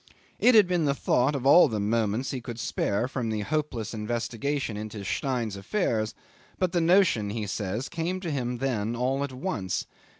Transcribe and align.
It 0.39 0.55
had 0.55 0.67
been 0.67 0.85
the 0.85 0.95
thought 0.95 1.35
of 1.35 1.45
all 1.45 1.67
the 1.67 1.79
moments 1.79 2.31
he 2.31 2.41
could 2.41 2.57
spare 2.59 3.07
from 3.07 3.29
the 3.29 3.41
hopeless 3.41 3.93
investigation 3.93 4.75
into 4.75 5.05
Stein's 5.05 5.55
affairs, 5.55 6.15
but 6.57 6.71
the 6.71 6.81
notion 6.81 7.29
he 7.29 7.45
says 7.45 7.87
came 7.87 8.19
to 8.21 8.31
him 8.31 8.57
then 8.57 8.95
all 8.95 9.23
at 9.23 9.31
once. 9.31 9.85